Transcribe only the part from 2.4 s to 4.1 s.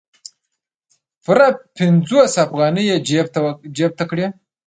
افغانۍ یې جیب ته